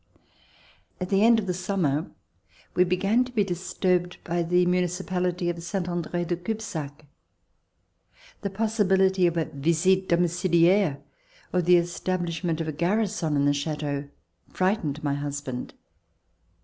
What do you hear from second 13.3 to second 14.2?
in the Chateau